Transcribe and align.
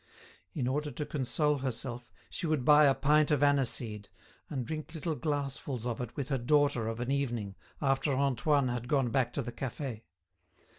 In 0.53 0.67
order 0.67 0.89
to 0.89 1.05
console 1.05 1.59
herself, 1.59 2.11
she 2.31 2.47
would 2.47 2.65
buy 2.65 2.85
a 2.85 2.95
pint 2.95 3.29
of 3.29 3.43
aniseed, 3.43 4.09
and 4.49 4.65
drink 4.65 4.95
little 4.95 5.13
glassfuls 5.13 5.85
of 5.85 6.01
it 6.01 6.17
with 6.17 6.29
her 6.29 6.39
daughter 6.39 6.87
of 6.87 6.99
an 6.99 7.11
evening, 7.11 7.53
after 7.83 8.11
Antoine 8.11 8.69
had 8.69 8.87
gone 8.87 9.09
back 9.11 9.31
to 9.33 9.43
the 9.43 9.51
cafe. 9.51 10.05